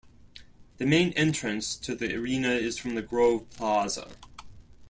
The 0.77 0.87
main 0.87 1.13
entrance 1.13 1.75
to 1.75 1.93
the 1.93 2.15
arena 2.15 2.49
is 2.55 2.75
from 2.79 2.95
the 2.95 3.03
Grove 3.03 3.47
Plaza. 3.51 4.07